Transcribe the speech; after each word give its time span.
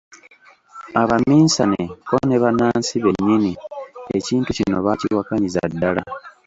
Abaminsane 1.01 1.83
ko 2.07 2.15
ne 2.27 2.37
Bannansi 2.43 2.95
bennyini 3.03 3.53
ekintu 4.17 4.49
kino 4.57 4.77
baakiwakanyiza 4.85 5.61
ddala. 5.71 6.03